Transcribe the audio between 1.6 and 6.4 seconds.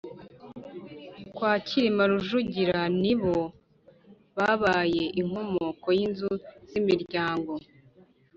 Cyilima Rujugira, nibo babaye inkomoko y’inzu